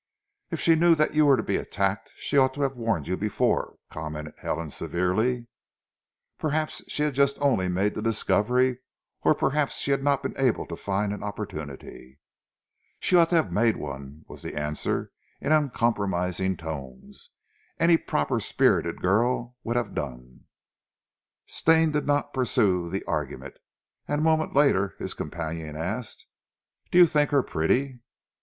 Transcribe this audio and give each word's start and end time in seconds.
"If 0.49 0.59
she 0.59 0.73
knew 0.73 0.95
that 0.95 1.13
you 1.13 1.27
were 1.27 1.37
to 1.37 1.43
be 1.43 1.57
attacked 1.57 2.09
she 2.15 2.35
ought 2.35 2.55
to 2.55 2.63
have 2.63 2.75
warned 2.75 3.07
you 3.07 3.15
before," 3.15 3.75
commented 3.91 4.33
Helen 4.39 4.71
severely. 4.71 5.45
"Perhaps 6.39 6.81
she 6.87 7.03
had 7.03 7.19
only 7.39 7.61
just 7.67 7.75
made 7.75 7.93
the 7.93 8.01
discovery 8.01 8.79
or 9.21 9.35
possibly 9.35 9.67
she 9.67 9.91
had 9.91 10.01
not 10.03 10.23
been 10.23 10.35
able 10.37 10.65
to 10.65 10.75
find 10.75 11.13
an 11.13 11.21
opportunity." 11.21 12.17
"She 12.99 13.15
ought 13.15 13.29
to 13.29 13.35
have 13.35 13.51
made 13.51 13.77
one," 13.77 14.25
was 14.27 14.41
the 14.41 14.55
answer 14.57 15.11
in 15.39 15.51
uncompromising 15.51 16.57
tones. 16.57 17.29
"Any 17.79 17.95
proper 17.97 18.39
spirited 18.39 19.03
girl 19.03 19.55
would 19.63 19.75
have 19.75 19.93
done." 19.93 20.45
Stane 21.45 21.91
did 21.91 22.07
not 22.07 22.33
pursue 22.33 22.89
the 22.89 23.03
argument, 23.03 23.53
and 24.07 24.21
a 24.21 24.23
moment 24.23 24.55
later 24.55 24.95
his 24.97 25.13
companion 25.13 25.75
asked: 25.75 26.25
"Do 26.89 26.97
you 26.97 27.05
think 27.05 27.29
her 27.29 27.43
pretty?" 27.43 27.99